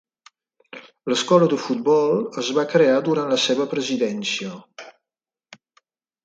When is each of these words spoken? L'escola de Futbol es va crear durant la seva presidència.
L'escola 1.11 1.49
de 1.51 1.59
Futbol 1.65 2.23
es 2.43 2.49
va 2.59 2.63
crear 2.71 2.95
durant 3.09 3.29
la 3.35 3.39
seva 3.45 3.69
presidència. 3.75 4.51